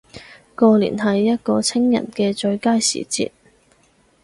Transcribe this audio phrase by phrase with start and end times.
[0.55, 3.29] 過年係一個清人既最佳時節